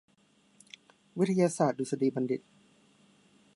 [1.19, 2.41] วิทยาศาสตร์ดุษฎีบัณฑิต